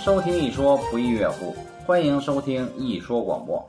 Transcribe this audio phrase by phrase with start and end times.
[0.00, 1.54] 收听一说不亦乐乎，
[1.84, 3.68] 欢迎收听一说广播。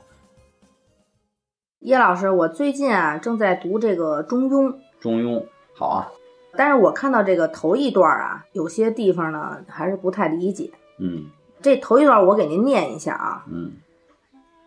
[1.80, 4.68] 叶老师，我最近啊正在读这个《中庸》，
[5.00, 6.08] 中庸好啊，
[6.52, 10.70] 但是我看到这个头一段啊，有些地方呢还是不太理解。
[10.98, 11.26] 嗯
[11.60, 13.72] 这头一段我给您念一下啊：嗯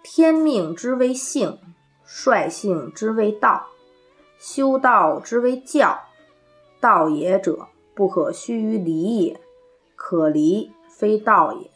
[0.04, 1.58] 天命之谓性，
[2.04, 3.68] 率性之谓道，
[4.38, 5.98] 修道之谓教。
[6.82, 9.40] 道也者，不可须于离也，
[9.96, 11.70] 可离非道也。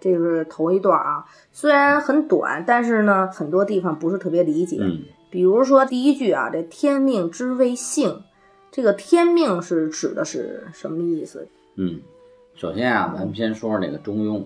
[0.00, 4.78] 这是头一段啊，虽然很短，但是呢，很多地方不是特别理解。
[4.80, 8.22] 嗯比如说第一句啊，这天命之谓性，
[8.70, 11.46] 这个天命是指的是什么意思？
[11.76, 12.00] 嗯。
[12.54, 14.42] 首先啊，咱们先说说这个中庸，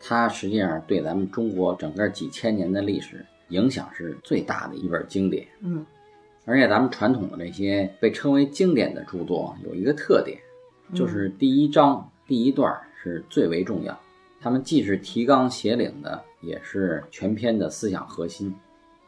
[0.00, 5.46] 它实际上对咱们中国整个几千年的历史影响是最大的一本经典。
[5.60, 5.86] 嗯
[6.46, 10.38] 而且咱们传统的那些被称为经典的著作有一个特点，
[10.94, 13.98] 就是第一章第一段是最为重要，
[14.40, 18.54] 他们既是提纲挈领的，也是全篇的思想核心。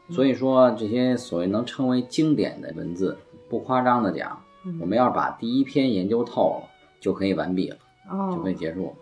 [0.09, 3.17] 所以说，这些所谓能称为经典的文字，
[3.47, 4.43] 不夸张的讲，
[4.81, 7.77] 我们要是把第一篇研究透了，就可以完毕了，
[8.35, 8.93] 就可以哦，结束了。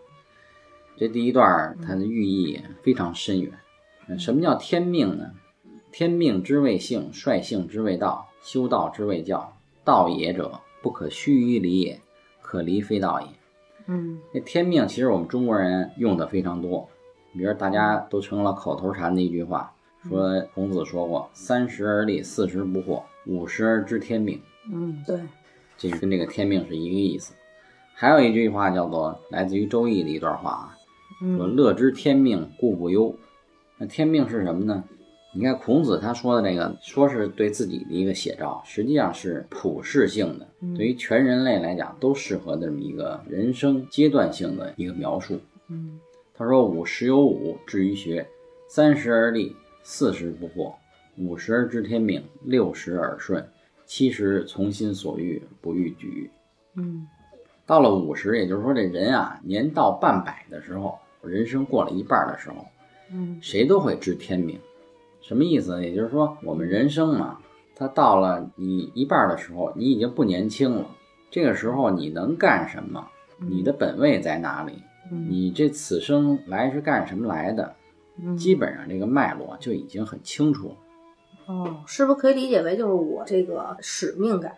[0.98, 3.52] 这第一段它的寓意非常深远。
[4.08, 5.32] 呃什么叫天命呢？
[5.92, 9.58] 天命之谓性，率性之谓道，修道之谓教。
[9.84, 12.00] 道也者，不可须于离也，
[12.42, 13.28] 可离非道也。
[13.92, 16.88] 嗯那天命其实我们中国人用的非常多，
[17.34, 19.74] 比如大家都成了口头禅的一句话，
[20.08, 24.42] 说孔子说过“三十而立，四十不惑，五十而知天命”。
[24.72, 25.20] 嗯，对，
[25.78, 27.34] 这是跟这个天命是一个意思。
[27.94, 30.78] 还有一句话叫做来自于《周易》的一段话啊，
[31.38, 33.14] 说“嗯乐知天命，故不忧”。
[33.78, 34.84] 那天命是什么呢？
[35.34, 45.40] 你看孔子他说的这个，说是对自己的一个写照，实际上是普世性的，对于全人类来讲都适合的这么一个人生阶段性的一个描述。
[45.70, 46.00] 嗯
[46.34, 48.26] 他说：“五十有五，志于学；
[48.68, 50.74] 三十而立，四十不惑；
[51.18, 53.48] 五十而知天命，六十耳顺，
[53.86, 56.32] 七十从心所欲，不逾矩。”
[56.76, 57.08] 嗯
[57.66, 62.66] 到了五十，也就是说这人啊，年到半百的时候，人生过了一半的时候，
[63.14, 64.60] 嗯谁都会知天命。
[65.22, 65.84] 什么意思呢？
[65.84, 67.38] 也就是说，我们人生嘛，
[67.76, 70.86] 它到了你一半的时候，你已经不年轻了。
[71.30, 73.08] 这个时候你能干什么？
[73.38, 74.74] 你的本位在哪里？
[75.12, 77.76] 嗯你这此生来是干什么来的？
[78.22, 80.76] 嗯，基本上这个脉络就已经很清楚了。
[81.48, 84.54] 哦，是不是可以理解为就是我这个使命感？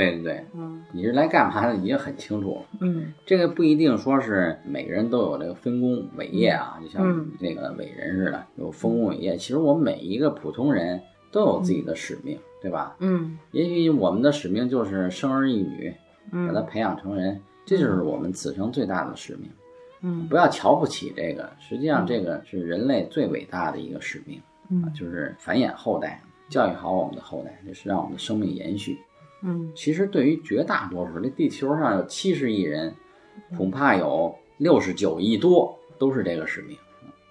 [0.00, 2.78] 对对对，嗯你是来干嘛的，已经很清楚了。
[2.80, 9.36] 嗯这个不一定说是每个人都有这个分工伟业啊，就像嗯那个伟人似的有丰功伟业。
[9.36, 11.00] 其实我们每一个普通人
[11.30, 12.96] 都有自己的使命，对吧？
[13.00, 15.94] 嗯也许我们的使命就是生儿育女，
[16.30, 19.50] 把他嗯培养成人，这就是我们此生最大的使命。
[20.02, 28.98] 嗯不要瞧不起这个，实际上这个是人类最伟大的一个使命啊，嗯就是繁衍后代，教育好我们的后代，这是让我们的生命延续。
[29.42, 32.94] 嗯其实对于绝大多数，这地球上有七十亿人，
[33.56, 36.76] 恐怕有六十九亿多都是这个使命。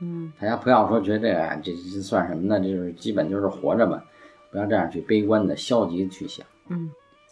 [0.02, 2.60] 嗯大家不要说觉得这个这这算什么呢？
[2.60, 4.04] 这就是基本就是活着吧，
[4.52, 6.46] 不要这样去悲观的、消极的去想。
[6.70, 6.92] 嗯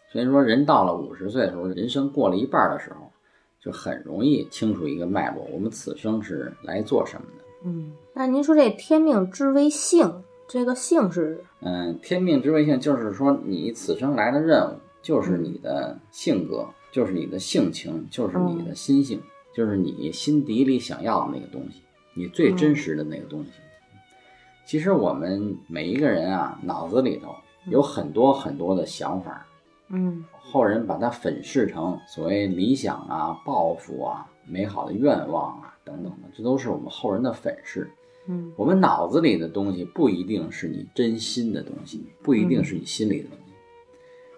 [0.09, 3.11] 所以说，人到了五十岁的时候，人生过了一半的时候，
[3.59, 7.44] 就很容易清楚一个脉络，我们此生是来做什么的。
[7.65, 19.22] 嗯，那您说这天命之为性，这个性是嗯，天命之谓性，就是说你此生来的任务，就是你的性格，就是你的性情，就是你的心性，
[19.53, 21.81] 就是你心底里想要的那个东西，
[22.13, 23.52] 你最真实的那个东西。
[24.66, 29.46] 其实我们每一个人啊，脑子里头有很多很多的想法，
[29.90, 37.91] 嗯后人把它粉饰成所谓理想啊、抱负啊、美好的愿望啊等等的，这都是我们后人的粉饰。
[38.27, 38.51] 嗯。
[38.55, 43.53] 我们脑子里的东西不一定是你真心的东西，不一定是你心里的东西。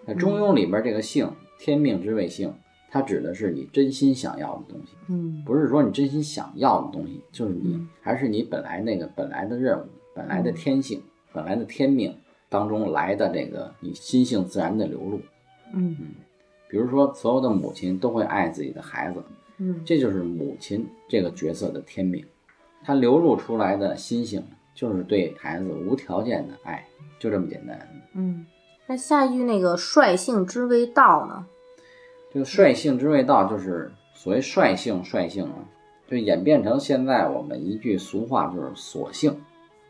[0.06, 1.30] 那《中庸》里边这个“性”，
[1.60, 2.52] 天命之谓性，
[2.90, 5.42] 它指的是你真心想要的东西，嗯。
[5.44, 7.88] 不是说你真心想要的东西，就是你嗯。
[8.00, 9.84] 还是你本来那个本来的任务、
[10.14, 11.02] 本来的天性、
[11.32, 12.16] 本来的天命
[12.48, 15.20] 当中来的这个你心性自然的流露。
[15.74, 15.96] 嗯。
[16.68, 19.22] 比如说，所有的母亲都会爱自己的孩子，
[19.58, 19.82] 嗯。
[19.84, 22.24] 这就是母亲这个角色的天命，
[22.82, 24.42] 她流露出来的心性
[24.74, 26.86] 就是对孩子无条件的爱，
[27.18, 27.78] 就这么简单。
[28.14, 28.46] 嗯，
[28.86, 31.46] 那下一句那个率性之谓道呢？
[32.32, 35.56] 这个率性之谓道，就是所谓率性，率性啊，
[36.08, 39.36] 就演变成现在我们一句俗话，就是索性。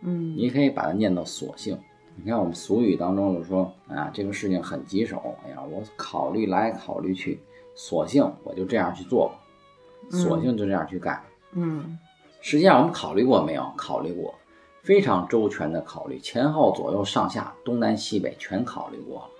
[0.02, 1.78] 嗯你可以把它念到索性。
[2.16, 7.38] 你看我们俗语当中就说啊，这个事情很棘手，哎呀，我考虑来考虑去，
[7.74, 11.22] 索性我就这样去做吧，索性就这样去干。
[11.52, 11.98] 嗯
[12.40, 13.72] 实际上我们考虑过没有？
[13.76, 14.34] 考虑过，
[14.82, 19.30] 非常周全的考虑，前后左右上下东南西北全考虑过了。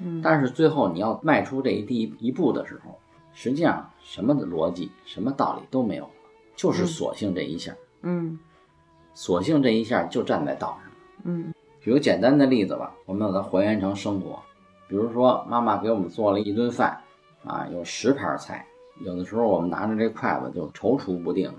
[0.00, 2.98] 嗯，但是最后你要迈出这一第一一步的时候，
[3.32, 6.10] 实际上什么的逻辑、什么道理都没有了，
[6.56, 8.38] 就是索性这一下，嗯
[9.14, 10.92] 索性这一下就站在道上。
[11.24, 14.38] 嗯举个简单的例子吧，我们把它还原成生活。
[14.88, 16.98] 比如说，妈妈给我们做了一顿饭，
[17.44, 18.66] 啊，有十盘菜，
[19.04, 21.52] 有的时候我们拿着这筷子就踌躇不定，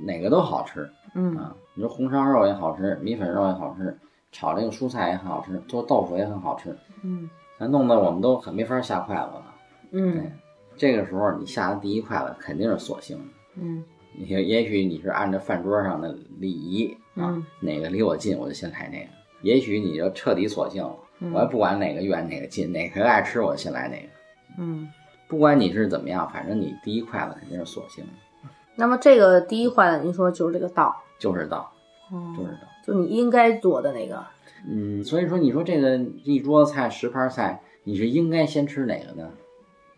[0.00, 1.54] 哪个都好吃嗯啊。
[1.74, 3.96] 你说红烧肉也好吃，米粉肉也好吃，
[4.30, 7.28] 炒这个蔬菜也很好吃，做豆腐也很好吃，嗯
[7.58, 9.54] 咱弄得我们都很没法下筷子了。
[9.92, 10.32] 嗯
[10.76, 13.24] 这个时候你下的第一筷子肯定是索性的。
[13.56, 13.84] 嗯
[14.16, 19.10] 也也许你是按照饭桌上的礼仪啊，嗯哪个离我近我就先来那个。
[19.42, 24.08] 也许你就彻底索性了，嗯我也不管哪个远哪个近，哪个爱吃我就先来哪个。
[24.58, 24.88] 嗯。
[25.28, 28.12] 不管你是怎么样，反正你第一筷子肯定是索性的，
[28.76, 31.72] 那么这个第一坏的，您说就是这个道，就是道，
[32.10, 32.58] 哦就是道。
[32.84, 34.24] 就你应该做的那个，
[34.68, 39.30] 嗯，所以说你说这个一桌子菜十盘菜，你是应该先吃哪个呢？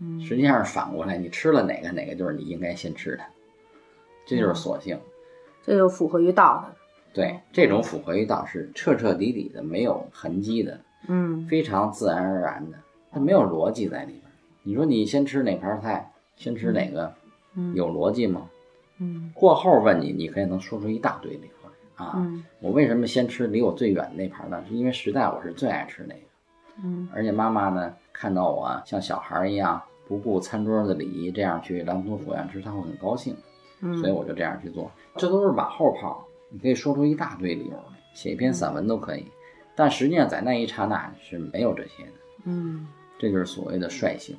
[0.00, 3.22] 嗯实际上是反过来，你吃了哪个，哪个就是你应该先吃的，
[4.26, 4.98] 这就是索性。
[5.62, 6.76] 这就符合于道的。
[7.14, 10.78] 对，这种符合于道是彻彻底底的，没有痕迹的，
[11.08, 12.76] 嗯非常自然而然的，
[13.12, 14.22] 它没有逻辑在里边。
[14.62, 17.14] 你说你先吃哪盘菜，先吃哪个，
[17.54, 18.50] 嗯有逻辑吗？
[18.98, 22.12] 嗯过后问你，你可以能说出一大堆理由来啊。
[22.16, 24.62] 嗯我为什么先吃离我最远的那盘呢？
[24.68, 26.20] 是因为实在我是最爱吃那个，
[26.82, 33.36] 嗯而且妈妈呢看到我像小孩一样不顾餐桌的礼仪，这样去狼吞虎咽吃，她会很高兴，
[33.80, 34.90] 嗯，所以我就这样去做。
[35.16, 39.26] 这都是马后炮，你可以说出一大堆理由来，写一篇散文都可以。
[39.74, 42.12] 但实际上在那一刹那是没有这些的，
[42.44, 42.86] 嗯。
[43.16, 44.36] 这就是所谓的率性。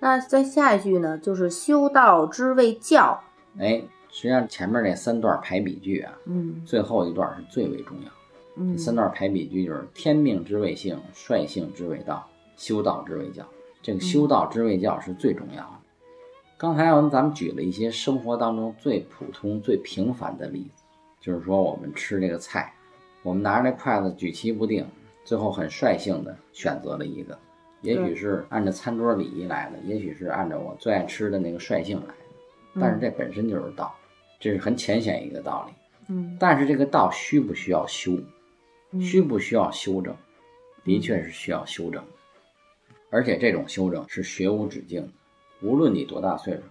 [0.00, 3.22] 那在下一句呢，就是修道之谓教。
[3.58, 8.10] 哎，实际上前面那三段排比句啊，嗯最后一段是最为重要。
[8.56, 12.26] 嗯这三段排比句就是天命之谓性，率性之谓道，
[12.56, 13.44] 修道之谓教。
[13.82, 15.70] 这个修道之谓教是最重要的。
[16.58, 20.82] 刚才我们咱们举了一些生活当中最普通、最平凡的例子，
[21.20, 22.72] 就是说我们吃这个菜，
[23.22, 24.86] 我们拿着这筷子举棋不定，
[25.22, 27.38] 最后很率性的选择了一个，
[27.82, 32.14] 也许是按照餐桌礼仪来的，也许是按照我最爱吃的那个率性来的，
[32.80, 33.94] 但是这本身就是道，
[34.38, 35.72] 这是很浅显一个道理。
[36.08, 38.12] 嗯但是这个道需不需要修？
[38.92, 40.14] 嗯需不需要修正？
[40.84, 42.08] 的确是需要修正的，
[43.10, 45.08] 而且这种修正是学无止境的，
[45.62, 46.62] 无论你多大岁数。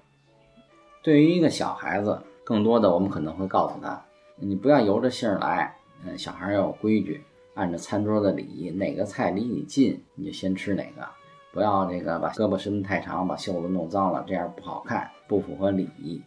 [1.04, 4.06] 对于一个小孩子，更多的我们可能会告诉他，
[4.38, 5.75] 你不要由着性儿来，
[6.06, 7.22] 嗯，小孩要有规矩，
[7.56, 11.06] 按照餐桌的礼仪，哪个菜离你近，你就先吃哪个，
[11.51, 16.22] 不要这个把胳膊伸得太长，把袖子弄脏了，这样不好看，不符合礼仪。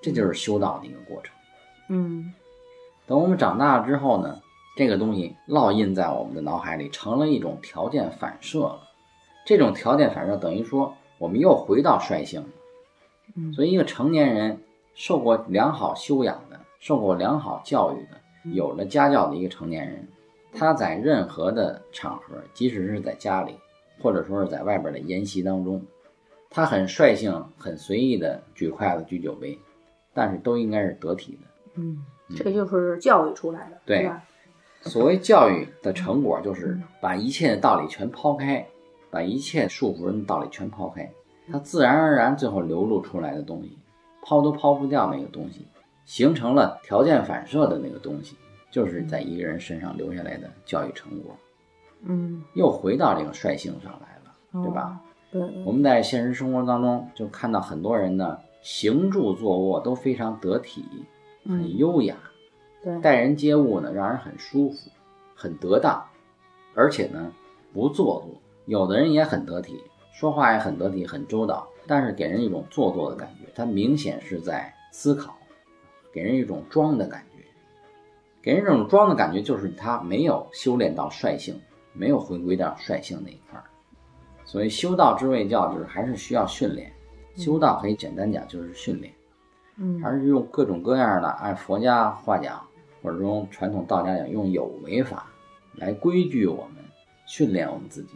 [0.00, 1.34] 这就是修道的一个过程。
[1.88, 2.32] 嗯
[3.06, 4.40] 等我们长大了之后呢，
[4.76, 8.80] 这个东西烙印在我们的脑海里，成了一种条件反射了。
[9.46, 12.48] 这种条件反射等于说，我们又回到率性了。
[13.34, 14.60] 嗯所以，一个成年人
[14.94, 18.20] 受过良好修养的、受过良好教育的、
[18.52, 20.06] 有了家教的一个成年人，
[20.52, 23.54] 他在任何的场合，即使是在家里，
[24.02, 25.82] 或者说是在外边的研习当中，
[26.50, 29.58] 他很率性、很随意的举筷子、举酒杯，
[30.14, 31.48] 但是都应该是得体的。
[31.76, 32.04] 嗯，
[32.36, 34.22] 这就是教育出来的，对吧？
[34.82, 38.66] 所谓教育的成果，就是把一切的道理全抛开，
[39.10, 41.10] 把一切束缚人的道理全抛开，
[41.50, 43.76] 它自然而然最后流露出来的东西，
[44.22, 45.66] 抛都抛不掉那个东西，
[46.04, 48.36] 形成了条件反射的那个东西，
[48.70, 51.36] 就是在一个人身上留下来的教育成果，
[52.02, 55.00] 嗯，又回到这个率性上来了，对吧？
[55.04, 55.07] 哦？
[55.30, 60.84] 对，我们在现实生活当中就看到很多人呢，行住坐卧都非常得体，
[61.44, 62.16] 很嗯，优雅，
[62.82, 64.90] 对，待人接物呢，让人很舒服，
[65.34, 66.02] 很得当，
[66.74, 67.32] 而且呢
[67.72, 68.40] 不做作。
[68.64, 69.78] 有的人也很得体，
[70.12, 73.50] 说话也很得体，很周到，但是给人一种做作的感觉。
[73.54, 75.36] 他明显是在思考，
[76.12, 77.44] 给人一种装的感觉。
[78.40, 81.60] 给人这种装的感觉，就是他没有修炼到率性，
[81.92, 83.64] 没有回归到率性那一块儿。
[84.48, 86.90] 所以修道之谓教，就是还是需要训练。
[87.36, 89.12] 修道可以简单讲就是训练。
[89.76, 92.58] 嗯还是用各种各样的，按佛家话讲，
[93.02, 95.26] 或者用传统道家讲，用有为法
[95.74, 96.82] 来规矩我们，
[97.26, 98.14] 训练我们自己。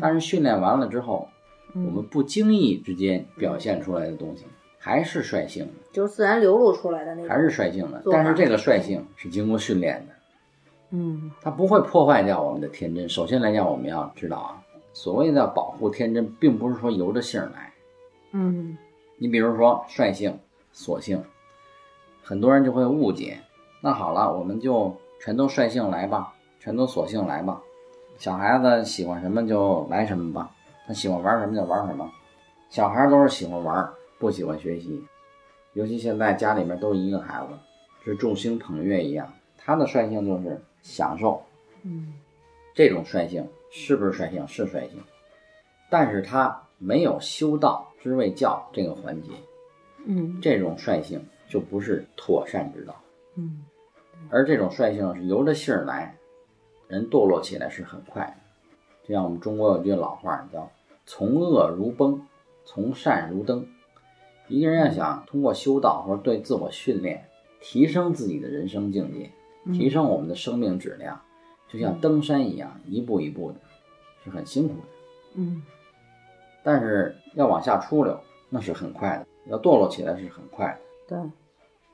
[0.00, 1.28] 但是训练完了之后，
[1.72, 4.44] 我们不经意之间表现出来的东西，
[4.76, 8.02] 还是率性的，就是自然流露出来的那种，还是率性的。
[8.10, 10.14] 但是这个率性是经过训练的，
[10.90, 13.08] 嗯它不会破坏掉我们的天真。
[13.08, 14.60] 首先来讲，我们要知道啊，
[14.94, 17.70] 所谓的保护天真，并不是说由着性儿来。
[18.32, 18.78] 嗯
[19.18, 20.38] 你比如说率性、
[20.72, 21.22] 索性，
[22.22, 23.38] 很多人就会误解。
[23.82, 27.60] 那好了，我们就全都率性来吧，全都索性来吧。
[28.16, 30.50] 小孩子喜欢什么就来什么吧，
[30.86, 32.10] 他喜欢玩什么就玩什么。
[32.70, 35.04] 小孩都是喜欢玩，不喜欢学习。
[35.74, 37.52] 尤其现在家里面都一个孩子，
[38.04, 41.42] 是众星捧月一样，他的率性就是享受。
[41.82, 42.14] 嗯
[42.74, 44.46] 这种率性是不是率性？
[44.48, 45.00] 是率性，
[45.88, 49.30] 但是他没有修道之谓教这个环节，
[50.06, 52.94] 嗯这种率性就不是妥善之道。
[53.36, 53.64] 嗯
[54.30, 56.16] 而这种率性是由着性儿来，
[56.88, 58.34] 人堕落起来是很快的。
[59.06, 60.70] 就像我们中国有句老话叫
[61.04, 62.26] “从恶如崩，
[62.64, 63.66] 从善如登”。
[64.48, 67.28] 一个人要想通过修道或者对自我训练，
[67.60, 69.30] 提升自己的人生境界，
[69.72, 71.20] 提升我们的生命质量，
[71.68, 73.58] 就像登山一样，一步一步的，
[74.24, 74.86] 是很辛苦的。
[75.36, 75.62] 嗯
[76.62, 78.18] 但是要往下出溜，
[78.48, 80.80] 那是很快的；要堕落起来是很快的。
[81.06, 81.30] 对，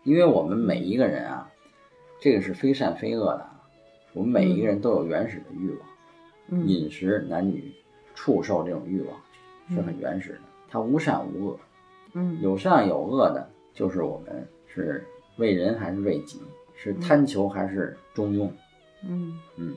[0.05, 1.51] 因为我们每一个人啊，
[2.21, 3.63] 这个是非善非恶的啊，
[4.13, 5.89] 我们每一个人都有原始的欲望，
[6.51, 7.73] 嗯饮食、男女、
[8.15, 9.21] 畜兽这种欲望
[9.71, 11.59] 是很原始的，它无善无恶，
[12.13, 15.05] 嗯有善有恶的，就是我们是
[15.39, 16.41] 为人还是为己，
[16.77, 18.47] 是贪求还是中庸。
[18.47, 18.57] 嗯
[19.03, 19.77] 嗯嗯，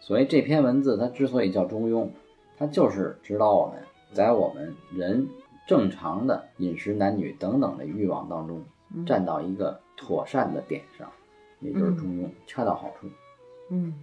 [0.00, 2.08] 所以这篇文字它之所以叫中庸，
[2.56, 5.28] 它就是指导我们在我们人
[5.66, 8.64] 正常的饮食、男女等等的欲望当中，
[9.06, 11.10] 站到一个妥善的点上，
[11.60, 13.06] 也就是中庸，恰到好处，
[13.70, 13.94] 嗯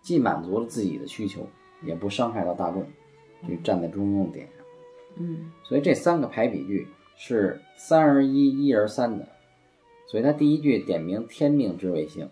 [0.00, 1.46] 既满足了自己的需求，
[1.82, 2.84] 也不伤害到大众，
[3.46, 4.66] 就站在中庸点上。
[5.16, 9.28] 嗯所以这三个排比句是三而一，一而三的。
[10.06, 12.28] 所以它第一句点明天命之谓性，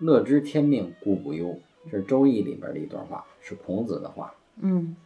[0.00, 1.54] 乐知天命故不忧，
[1.90, 4.32] 这是《周易》里边的一段话，是孔子的话。
[4.60, 4.96] 嗯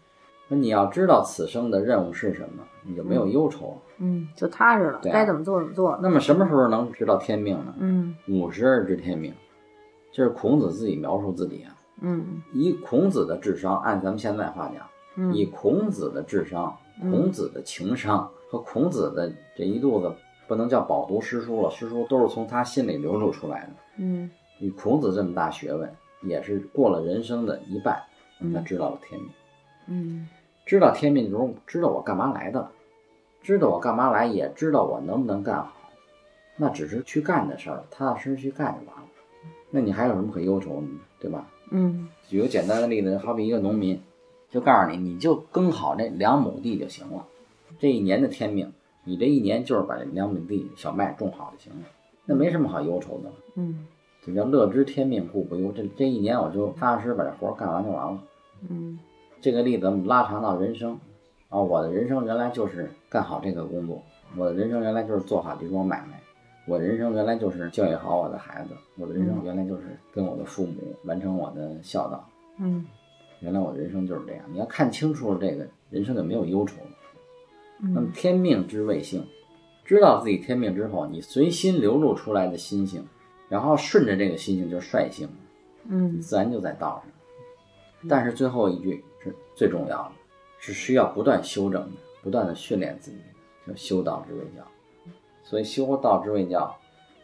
[0.47, 3.77] 那你要知道此生的任务是什么，你就没有忧愁了。
[3.99, 5.99] 嗯，就踏实了，对啊该怎么做怎么做。
[6.03, 7.75] 那么什么时候能知道天命呢？
[7.79, 9.33] 嗯五十而知天命，
[10.13, 11.75] 这是孔子自己描述自己啊。
[12.01, 14.87] 嗯以孔子的智商，按咱们现在话讲，
[15.17, 20.13] 嗯以孔子的智商、孔子的情商和孔子的这一肚子
[20.47, 23.71] 不能叫饱读诗书了，诗书都是从他心里流露出来的。
[23.97, 25.91] 嗯以孔子这么大学问，
[26.23, 28.03] 也是过了人生的一半，
[28.53, 29.31] 他知道了天命。
[29.87, 30.29] 嗯
[30.67, 32.73] 知道天命中，知道我干嘛来的了，
[33.43, 35.73] 知道我干嘛来，也知道我能不能干好，
[36.57, 39.05] 那只是去干的事儿，踏踏实实去干就完了。
[39.71, 41.01] 那你还有什么可忧愁的呢？
[41.21, 41.47] 对吧？
[41.71, 44.01] 嗯举个简单的例子，好比一个农民，
[44.51, 47.27] 就告诉你，你就耕好这两亩地就行了。
[47.79, 48.73] 这一年的天命，
[49.05, 51.87] 你这一年就是把这两亩地小麦种好就行了，
[52.25, 53.35] 那没什么好忧愁的了。
[53.57, 53.87] 嗯
[54.25, 55.71] 这叫乐知天命故不忧。
[55.73, 58.19] 这这一年我就踏踏实实把这活儿干完就完了。
[58.69, 58.99] 嗯
[59.41, 60.99] 这个例子我们拉长到人生，
[61.51, 64.03] 啊，我的人生原来就是干好这个工作，
[64.37, 66.19] 我的人生原来就是做好这桩买卖，
[66.67, 72.27] 我的人生原来就是教育好我的孩子，我的人生原来就是跟我的父母完成我的孝道。
[72.59, 72.87] 嗯
[73.41, 74.45] 原来我的人生就是这样。
[74.51, 76.91] 你要看清楚了这个人生就没有忧愁了。
[77.81, 79.23] 那么嗯天命之谓性，
[79.85, 83.05] 知道自己天命之后，你随心流露出来的心性，
[83.55, 85.29] 然后顺着这个心性就是率性，
[85.85, 88.09] 你嗯自然就在道上。
[88.09, 90.13] 但是最后一句是最重要的，
[90.59, 93.19] 是需要不断修整的，不断的训练自己
[93.65, 94.67] 的，叫修道之谓教。
[95.45, 96.77] 所以修道之谓教，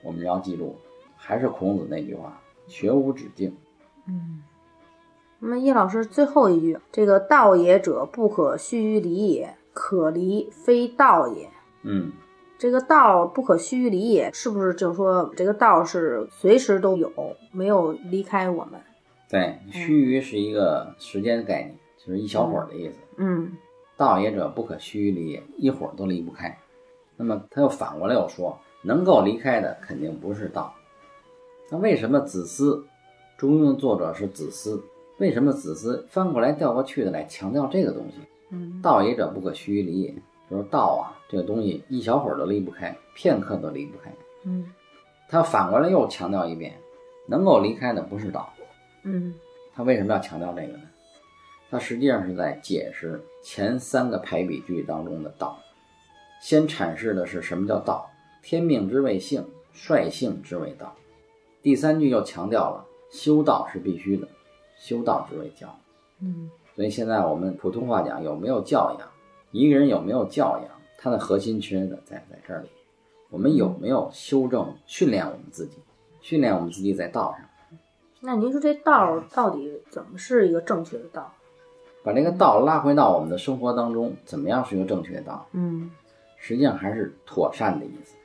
[0.04, 0.76] 我们要记住，
[1.16, 3.56] 还是孔子那句话：学无止境。
[4.06, 4.40] 嗯。
[5.40, 11.50] 那么叶老师最后一句，这个道也者，不可须臾离也，可离非道也。
[11.82, 12.12] 嗯，
[12.61, 17.11] 这个道不可须臾离也，是不是就是说这个道是随时都有，
[17.52, 18.79] 没有离开我们？
[19.31, 22.99] 对，须臾是一个时间概念，就是一小会儿的意思。
[23.17, 23.50] 嗯
[23.97, 26.55] 道也者，不可须臾离也，一会儿都离不开。
[27.17, 30.75] 那么他又反过来又说，能够离开的肯定不是道。
[31.71, 32.85] 那为什么子思，
[33.38, 34.85] 中庸的作者是子思？
[35.17, 38.17] 为什么子思翻过来调过去的来强调这个东西？
[38.50, 40.14] 嗯道也者，不可须臾离也，
[40.50, 44.12] 就是道啊，这个东西一小会儿都离不开，片刻都离不开。
[44.45, 44.73] 嗯
[45.28, 46.75] 他反过来又强调一遍，
[47.26, 48.52] 能够离开的不是道。
[49.04, 49.35] 嗯
[49.73, 50.80] 他为什么要强调这个呢？
[51.71, 55.57] 他实际上是在解释前三个排比句当中的道。
[56.42, 58.11] 先阐释的是什么叫道，
[58.42, 60.97] 天命之谓性，率性之谓道。
[61.62, 64.26] 第三句又强调了修道是必须的，
[64.78, 65.78] 修道之谓教。
[66.19, 69.10] 嗯所以现在我们普通话讲有没有教养，
[69.52, 72.69] 一个人有没有教养，他的核心缺的在在这里。
[73.30, 75.78] 我们有没有修正、训练我们自己，
[76.21, 77.40] 训练我们自己在道上。
[78.21, 81.33] 那您说这道到底怎么是一个正确的道？
[82.02, 85.47] 把这个道拉回到我们的生活当中，怎么样是一个正确的道？
[85.52, 85.90] 嗯
[86.37, 88.16] 实际上还是妥善的意思。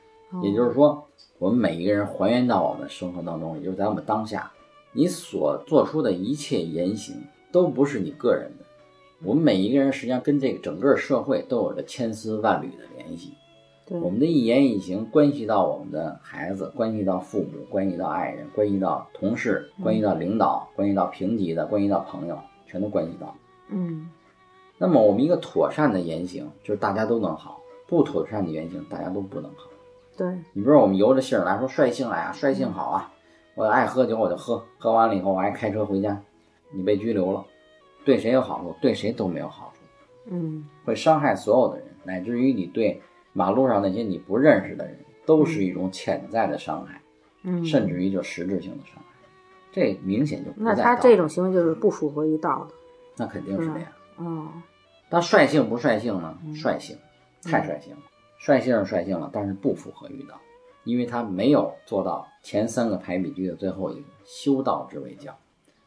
[0.42, 1.06] 也就是说，
[1.38, 4.50] 我们每一个人还原到我们生活当中，也就是在我们当下，
[4.92, 7.14] 你所做出的一切言行
[7.52, 8.64] 都不是你个人的。
[9.24, 13.34] 我们每一个人实际上跟这个整个社会都有着千丝万缕的联系。
[13.86, 23.34] 对，我们的一言一行关系到我们的孩子，关系到父母，关系到爱人，关系到同事，关系到领导，关系到平级的，关系到朋友，全都关系到。
[23.68, 24.10] 嗯
[24.78, 29.70] 那么我们一个妥善的言行，就是大家都能好；不妥善的言行，大家都不能好。
[30.16, 33.12] 对，你比如说我们由着性儿来说，率性来啊，率性好啊，
[33.54, 36.20] 我爱喝酒我就喝，喝完了以后我还开车回家，
[36.74, 37.44] 你被拘留了，
[38.06, 38.74] 对谁有好处？
[38.80, 39.80] 对谁都没有好处，
[40.30, 43.02] 嗯会伤害所有的人，乃至于你对
[43.34, 44.96] 马路上那些你不认识的人，
[45.26, 47.02] 都是一种潜在的伤害，
[47.42, 49.02] 嗯，甚至于就实质性的伤害。
[49.72, 52.74] 这明显就不那他这种行为就是不符合于道的。
[53.16, 53.88] 那肯定是这样。
[54.16, 54.48] 哦，
[55.10, 56.38] 他率性不率性呢？
[56.54, 56.96] 率性，
[57.42, 57.98] 太率性了。
[58.38, 60.38] 率性是率性了，但是不符合于道，
[60.84, 65.36] 因为他没有做到前三个排比句的最后一个“修道之为教”，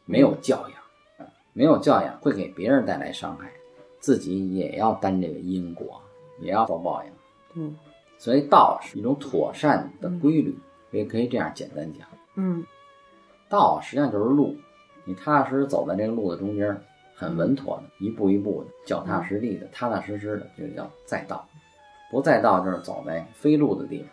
[0.04, 0.89] 没有教养，啊，
[1.52, 3.50] 没有教养会给别人带来伤害，
[3.98, 6.00] 自己也要担这个因果，
[6.40, 7.10] 也要遭报应。
[7.54, 7.76] 嗯，
[8.18, 10.56] 所以道是一种妥善的规律，
[10.90, 12.06] 也可以这样简单讲。
[12.36, 12.64] 嗯
[13.48, 14.56] 道实际上就是路，
[15.04, 16.80] 你踏踏实实走在这个路的中间，
[17.16, 21.44] 很稳妥的，一步一步的，脚踏实地的，踏踏实实的，就叫在道。
[22.12, 24.08] 不在道就是走在非路的地方，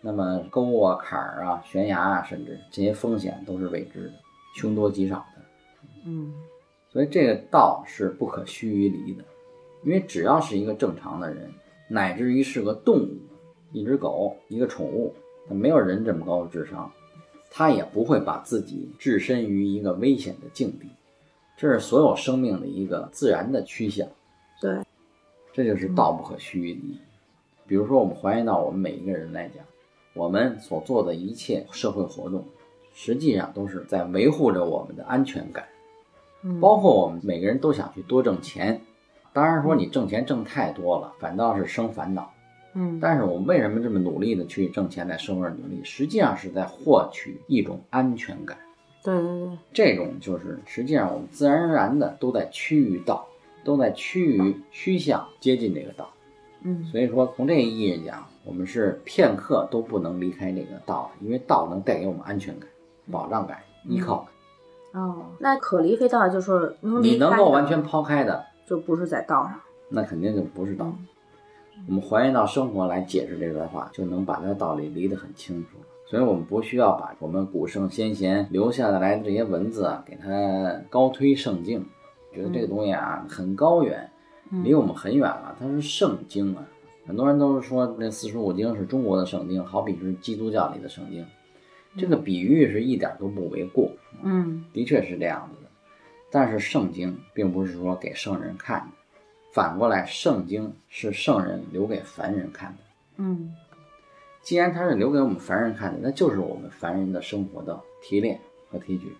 [0.00, 4.14] 那么沟啊、坎儿啊、悬崖啊，甚至这些风险都是未知的，
[4.54, 5.42] 凶多吉少的。
[6.06, 6.32] 嗯
[6.92, 9.24] 所以这个道是不可须臾离的，
[9.84, 11.48] 因为只要是一个正常的人，
[11.88, 13.16] 乃至于是个动物，
[13.72, 15.14] 一只狗、一个宠物，
[15.48, 16.90] 它没有人这么高的智商，
[17.48, 20.88] 它也不会把自己置身于一个危险的境地。
[21.56, 24.08] 这是所有生命的一个自然的趋向，
[24.60, 24.80] 对，
[25.52, 26.98] 这就是道不可须臾离。
[27.66, 29.64] 比如说，我们还原到我们每一个人来讲，
[30.14, 32.44] 我们所做的一切社会活动，
[32.92, 35.64] 实际上都是在维护着我们的安全感。
[36.42, 38.80] 嗯，包括我们每个人都想去多挣钱，
[39.32, 42.30] 当然说你挣钱挣太多了，反倒是生烦恼。
[42.72, 48.56] 嗯但是我们为什么这么努力的去挣钱，在生活上努力，实际上是在获取一种安全感。
[49.02, 53.26] 对对对，这种就是实际上我们自然而然的都在趋于道，
[53.64, 56.08] 都在趋于趋向接近这个道。
[56.62, 62.68] 嗯所以说，从这个意义讲，我们是片刻都不能离开这个道的，因为道能带给我们安全感、
[63.10, 64.28] 保障感、依靠感。
[64.92, 69.60] 哦，那可离非道就是能离你能够完全抛开的，就不是在道上。
[69.88, 70.92] 那肯定就不是道。
[71.88, 75.78] 我们还原到生活来解释这段话，就能把它的道理理得很清楚。
[76.06, 80.28] 所以我们不需要把我们古圣先贤留下来的这些文字啊，给它
[80.90, 81.86] 高推圣境，
[82.34, 84.10] 觉得这个东西啊很高远，
[84.64, 85.56] 离我们很远了。
[85.58, 86.66] 它是圣经啊，
[87.06, 91.24] 很多人都是说那四书五经是中国的圣经，好比是基督教里的圣经。
[91.96, 93.90] 这个比喻是一点都不为过，
[94.22, 95.70] 嗯的确是这样子的。
[96.30, 98.86] 但是圣经并不是说给圣人看的，
[99.52, 102.78] 反过来，圣经是圣人留给凡人看的。
[103.16, 103.54] 嗯
[104.42, 109.12] 既然它是留给我们凡人看的，那就是我们凡人的生活的提炼和提取。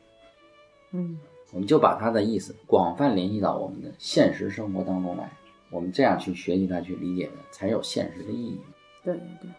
[0.92, 1.18] 嗯
[1.52, 5.30] 我们就把它的意思广泛联系到我们的现实生活当中来，
[5.70, 8.61] 我们这样去学习它、去理解的，才有现实的意义。
[9.02, 9.50] 对对对。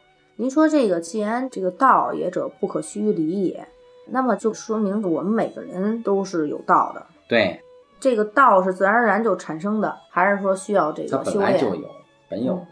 [0.41, 3.67] 您说这个，既然这个道也者不可须于离也，
[4.07, 7.05] 那么就说明我们每个人都是有道的。
[7.29, 7.61] 对，
[7.99, 11.53] 这个道是自然而然就产生的，还是说需要这个修炼？
[11.53, 11.87] 来就有，
[12.27, 12.67] 本有的。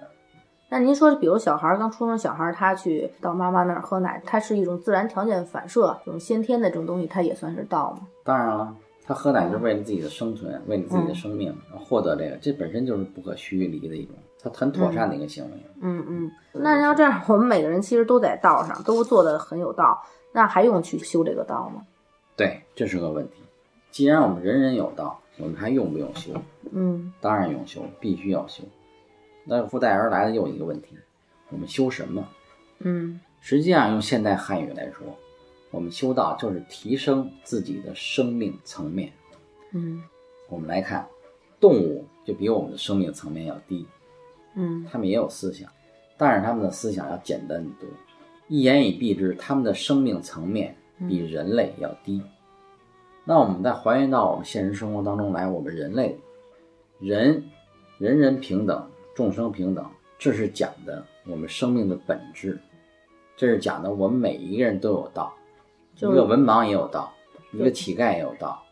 [0.72, 8.08] 那您说，比如小孩儿刚出生，小孩儿他去到妈妈那儿喝奶，它是一种自然条件反射，这种先天的这种东西，它也算是道吗？
[8.24, 15.52] 当然了，他喝奶就是为了自己的生存，为了自己的生命，获得这个，这本身就是不可须于离的一种，它很妥善的一个行为。
[15.82, 16.32] 嗯嗯。
[16.54, 21.86] 那要这样，我们每个人其实都在道上，都做的很有道，那还用去修这个道吗？
[22.36, 23.44] 对，这是个问题。
[23.92, 26.32] 既然我们人人有道，我们还用不用修？
[26.72, 28.64] 嗯当然用修，必须要修。
[29.44, 30.96] 那附带而来的又一个问题，
[31.50, 32.28] 我们修什么？
[32.80, 35.08] 嗯实际上用现代汉语来说，
[35.72, 39.12] 我们修道就是提升自己的生命层面。
[39.72, 40.04] 嗯
[40.50, 41.08] 我们来看，
[41.60, 43.88] 动物就比我们的生命层面要低，
[44.56, 45.70] 嗯他们也有思想，
[46.18, 47.90] 但是他们的思想要简单得多。
[48.48, 50.76] 一言以蔽之，他们的生命层面
[51.08, 52.22] 比人类要低。
[53.24, 56.18] 那我们再还原到我们现实生活当中来，我们人类，
[57.00, 57.44] 人
[58.00, 59.86] 人人平等，众生平等，
[60.18, 62.60] 这是讲的我们生命的本质，
[63.38, 65.32] 这是讲的我们每一个人都有道，
[65.96, 67.14] 一个文盲也有道，
[67.54, 68.64] 一个乞丐也有道，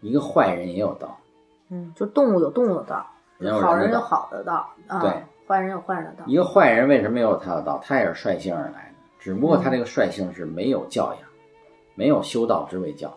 [0.00, 1.18] 一个坏人也有道。
[1.68, 3.06] 嗯，就动物有动物的道，
[3.38, 5.10] 人有人好人有好的道，啊，对，
[5.46, 6.36] 坏人有坏人的道一。
[6.36, 7.80] 个坏人为什么有他的道？
[7.84, 11.28] 他也是率性而来的，只不过他这个率性是没有教养，
[11.94, 13.08] 没有修道之谓教，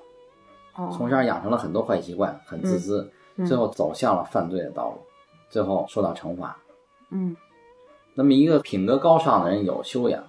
[0.75, 4.97] 哦，从小养成了很多坏习惯，很自私，嗯最后走向了犯罪的道路，
[5.49, 6.57] 最后受到惩罚。
[7.11, 7.35] 嗯
[8.15, 10.21] 那么一个品格高尚的人有修养，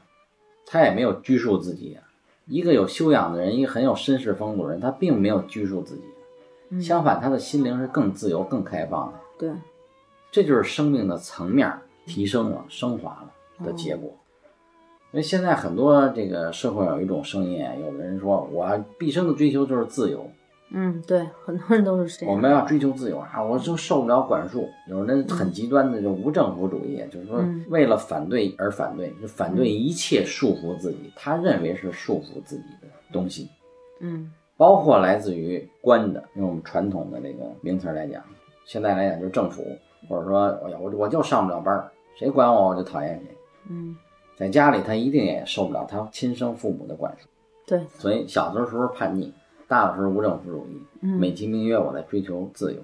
[0.65, 2.05] 他也没有拘束自己啊。
[2.47, 6.05] 一个有修养的人，一个很有绅士风度的人，他并没有拘束自己，
[6.71, 9.19] 嗯，相反，他的心灵是更自由、更开放的。
[9.39, 9.51] 对，
[10.31, 11.73] 这就是生命的层面
[12.07, 14.11] 提升了、升华了的结果。
[15.13, 20.25] 因为现在很多这个社会有一种声音，有的人说我毕生的追求就是自由，
[20.73, 22.33] 嗯对，很多人都是这样。
[22.33, 24.69] 我们要追求自由啊，我就受不了管束。
[24.89, 33.49] 有人很极端的就无政府主义，就是说嗯为了反对而反对，就反对一切束缚自己，他认为是束缚自己的东西，
[33.99, 38.23] 嗯包括来自于官的，用我们传统的这个名词来讲，
[38.65, 39.65] 现在来讲就是政府，
[40.09, 43.37] 或者说哎呀我我就上不了班儿，谁管我我就讨厌谁。
[43.69, 43.97] 嗯，
[44.37, 47.29] 在家里他一定也受不了他亲生父母的管束，
[47.67, 49.33] 对，所以小的时候叛逆，
[49.69, 52.81] 大的时候无政府主义，嗯美其名曰我在追求自由。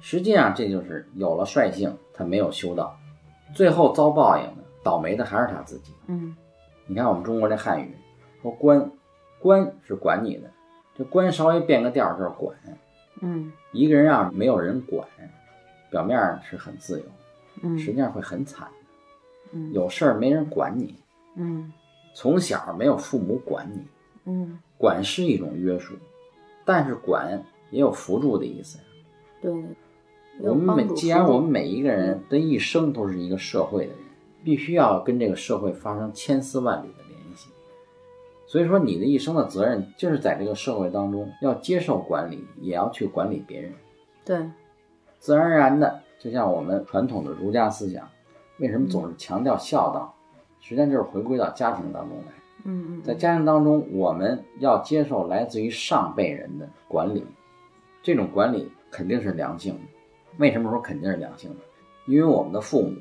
[0.00, 2.96] 实际上这就是有了率性，他没有修道，
[3.54, 5.92] 最后遭报应的，倒霉的还是他自己。
[6.06, 6.36] 嗯
[6.86, 7.94] 你看我们中国这汉语
[8.40, 8.90] 说官，
[9.40, 10.48] 官是管你的，
[10.96, 12.56] 这官稍微变个调儿就是管。
[13.20, 15.06] 嗯一个人要是没有人管，
[15.90, 17.04] 表面上是很自由，
[17.62, 18.74] 嗯实际上会很惨的。
[19.52, 20.94] 嗯有事儿没人管你，
[21.36, 21.72] 嗯
[22.14, 23.82] 从小没有父母管你，
[24.24, 25.94] 嗯，管是一种约束，
[26.64, 28.78] 但是管也有辅助的意思。
[28.78, 28.84] 呀
[29.40, 29.52] 对。
[30.40, 34.02] 我们每既然我们每一个人的一生都是一个社会的人，
[34.44, 37.50] 必须要跟这个社会发生千丝万缕的联系。
[38.46, 43.72] 所以说，你的一生的责任就是在这个社会当中要接受管理，也要去管理别人。
[44.24, 44.48] 对，
[45.18, 48.08] 自然而然的，就像我们传统的儒家思想，
[48.58, 50.14] 为什么总是强调孝道？
[50.60, 52.32] 实际上就是回归到家庭当中来。
[52.64, 57.24] 嗯嗯，在家庭当中，我们要接受来自于上辈人的管理，
[58.02, 59.80] 这种管理肯定是良性的。
[60.38, 61.56] 为什么说肯定是良性的？
[62.06, 62.96] 因为我们的父母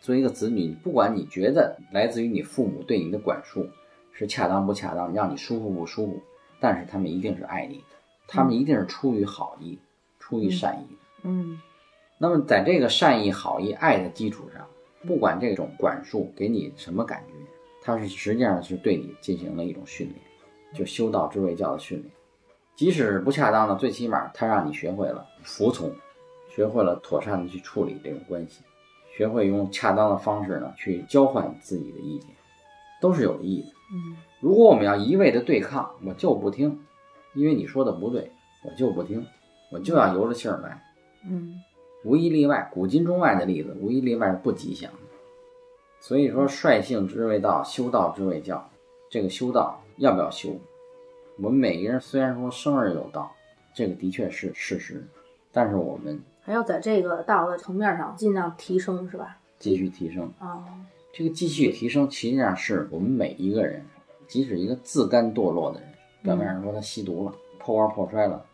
[0.00, 3.66] 作为一个子女，不管你觉得来自于你父母对你的管束
[4.12, 6.20] 是恰当不恰当，让你舒服不舒服，
[6.60, 7.96] 但是他们一定是爱你的，
[8.28, 9.78] 他们一定是出于好意、
[10.20, 11.01] 出于善意的。
[11.22, 11.60] 嗯
[12.18, 14.64] 那么在这个善意、好意、爱的基础上，
[15.06, 17.32] 不管这种管束给你什么感觉，
[17.82, 20.18] 它是实际上是对你进行了一种训练，
[20.72, 22.10] 就修道之谓教的训练。
[22.76, 25.92] 即使不恰当的，最起码它让你学会了服从，
[26.48, 28.62] 学会了妥善的去处理这种关系，
[29.16, 32.30] 学会用恰当的方式呢去交换自己的意见，
[33.00, 33.68] 都是有意义的。
[33.94, 36.80] 嗯如果我们要一味的对抗，我就不听，
[37.34, 38.30] 因为你说的不对，
[38.64, 39.24] 我就不听，
[39.70, 40.82] 我就要由着性儿来。
[41.24, 41.60] 嗯
[42.04, 44.98] 无一例外，古今中外的例子无一例外是不吉祥的。
[46.00, 48.68] 所以说，率性之谓道，修道之谓教。
[49.08, 50.56] 这个修道要不要修？
[51.38, 53.30] 我们每个人虽然说生而有道，
[53.72, 55.06] 这个的确是事实，
[55.52, 59.38] 但是我们还要在这个道的层面上尽量提升，是吧？
[59.58, 60.28] 继续提升。
[60.40, 60.64] 啊，
[61.12, 63.84] 这个继续提升，实际上是我们每一个人，
[64.26, 65.88] 即使一个自甘堕落的人，
[66.22, 68.44] 表面上说他吸毒了、破罐破摔了，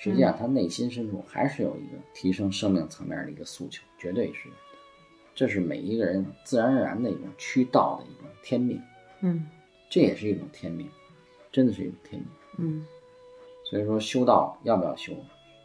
[0.00, 4.48] 实际上他内心深处还是有一个提升生命层面的一个诉求，绝对是。
[5.34, 8.80] 这是每一个人自然而然的一种趋道的一种天命，
[9.20, 9.44] 嗯
[9.90, 10.88] 这也是一种天命，
[11.50, 12.28] 真的是一种天命。
[12.58, 12.86] 嗯
[13.64, 15.12] 所以说，修道要不要修，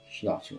[0.10, 0.56] 是要修，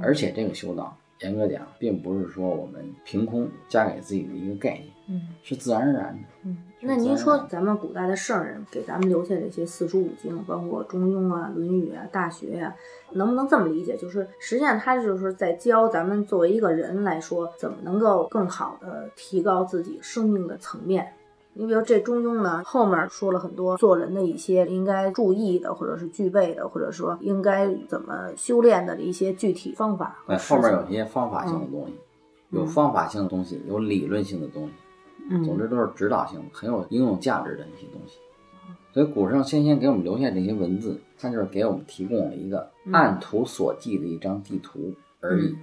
[0.00, 6.28] 而且这个修道，严格讲，并不是说我们凭空加给自己的一个概念，嗯是自然而然的。
[6.44, 6.58] 嗯。
[6.80, 12.72] 那您说，咱们古代的圣人给咱们留下这些四书五经，包括《中庸》啊、《论语》啊、《大学》呀，
[13.14, 13.96] 能不能这么理解？
[13.96, 21.12] 就是实际上他就是在教咱们作为一个人来说，怎么能够更好的提高自己生命的层面。
[21.54, 31.94] 你比如这《中庸》呢，后面说了很多做人的一些应该注意的，或者是具备的，或者说应该怎么修炼的一些具体方法和哎，后面有一些方法性的东西，
[32.50, 34.72] 有方法性的东西，有理论性的东西，
[35.28, 38.18] 嗯总之都是指导性的，很有应用价值的一些东西。
[38.92, 45.46] 所以古圣先贤给我们留下这些文字，它就是给我们提供了一个按图索骥的一张地图而已。
[45.48, 45.56] 嗯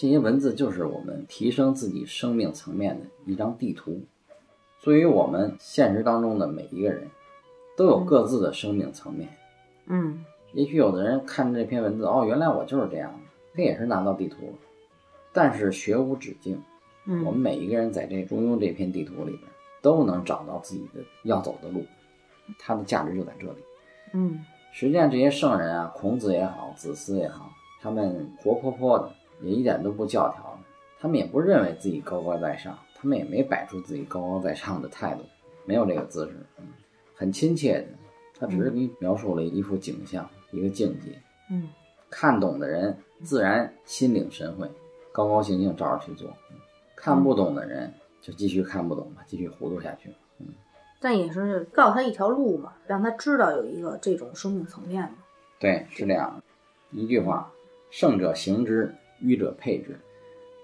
[0.00, 4.00] 这些文字就是我们提升自己生命层面的一张地图。
[4.80, 7.08] 对于我们现实当中的每一个人，
[7.76, 9.28] 都有各自的生命层面。
[9.88, 13.18] 嗯也许有的人看这篇文字，哦，原来我就是这样的，
[13.56, 14.52] 他也是拿到地图了。
[15.32, 16.62] 但是学无止境，
[17.08, 19.42] 嗯，我们每一个人在这中庸这片地图里边，
[19.80, 21.82] 都能找到自己的要走的路，
[22.58, 23.58] 它的价值就在这里。
[24.12, 30.58] 嗯实际上，这些圣人啊，孔子也好，子思也好，他们活泼泼的，也一点都不教条的，
[31.00, 35.22] 他们也不认为自己高高在上，他们也没摆出自己高高在上的态度，
[35.64, 36.66] 没有这个姿势，嗯，
[37.14, 37.86] 很亲切的。
[38.38, 41.18] 他只是给你描述了一幅景象，一个境界。
[41.50, 41.70] 嗯，
[42.10, 44.70] 看懂的人自然心领神会，
[45.10, 46.28] 高高兴兴照着去做；
[47.00, 50.12] 看不懂的人就继续看不懂吧，继续糊涂下去。
[51.00, 55.18] 但也是告诉他一条路嘛，让他知道有一个这种生命层面嘛。
[55.60, 56.42] 对，是这样。
[56.90, 57.48] 一句话，
[57.88, 59.96] 圣者行之，愚者配之。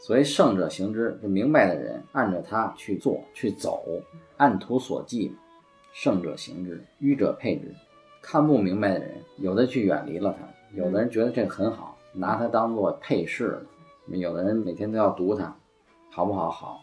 [0.00, 3.84] 所谓圣者行之，是明白的人按着他去做去走，
[4.36, 5.36] 按图索骥嘛。
[5.92, 7.72] 圣者行之，愚者配之。
[8.20, 13.62] 看不明白的人，有的去远离了他，有的人觉得这个很好，拿它当做配饰了。
[14.08, 15.56] 有的人每天都要读它，
[16.14, 16.48] 好不好？
[16.48, 16.80] 好。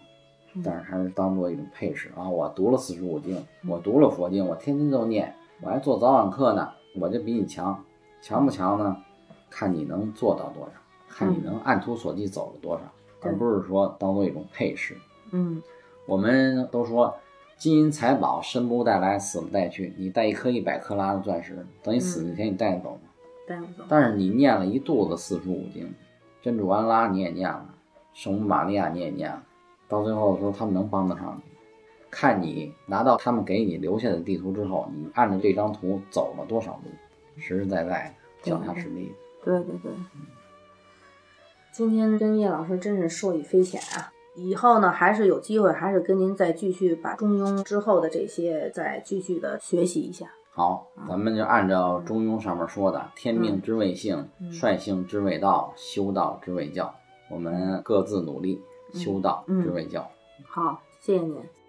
[0.61, 2.27] 但是还是当做一种配饰啊！
[2.27, 7.81] 我读了四书五经，我读了佛经，我天天都念，我还做早晚课呢，我就比你强，
[8.21, 8.97] 强不强呢？
[9.49, 10.71] 看你能做到多少，
[11.07, 12.81] 看你能按图索骥走了多少，
[13.21, 14.97] 而不是说当做一种配饰。
[15.31, 15.63] 嗯，
[16.05, 17.15] 我们都说
[17.57, 19.93] 金银财宝生不带来，死不带去。
[19.97, 22.99] 你带一颗一百克拉的钻石，等你死那天你带得走吗？
[23.47, 23.85] 带不走。
[23.87, 25.93] 但是你念了一肚子四书五经，
[26.41, 27.70] 真主安拉你也念了，
[28.13, 29.43] 圣母玛利亚你也念了。
[29.87, 31.51] 到最后的时候，他们能帮得上你？
[32.09, 36.91] 看你拿到他们给你留下的地图之后，你按照这张图走了多少路，
[37.37, 39.11] 实实在在的，脚踏实地。
[39.43, 39.91] 对对对。
[41.73, 44.11] 今天跟叶老师真是受益匪浅啊！
[44.35, 50.27] 以后呢，还是有机会，还是跟您再继续把中庸之后的这些再继续的学习一下。
[50.51, 56.93] 好，咱们就按照中庸上面说的“天命之谓性，率性之谓道，修道之谓教”，
[57.31, 58.61] 我们各自努力。
[58.93, 60.05] 修道之为教。
[60.43, 61.60] 好，谢谢您。